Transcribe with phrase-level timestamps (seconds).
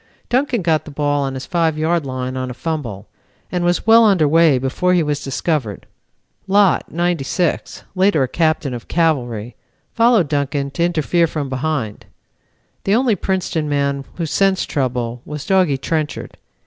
[0.29, 3.07] Duncan got the ball on his 5 yard line on a fumble,
[3.51, 5.85] and was well under way before he was discovered.
[6.47, 9.55] Lott, '96, later a captain of Cavalry,
[9.93, 12.07] followed Duncan to interfere from behind.
[12.83, 16.35] The only Princeton man who sensed trouble was Doggy Trenchard.